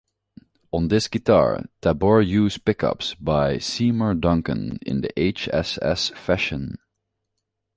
On 0.71 0.87
this 0.87 1.07
guitar 1.07 1.63
Tabor 1.83 2.21
use 2.23 2.57
pickups 2.57 3.13
by 3.13 3.59
Seymour 3.59 4.15
Duncan, 4.15 4.79
in 4.81 5.01
the 5.01 5.11
H-S-S 5.15 6.09
fashion. 6.15 6.79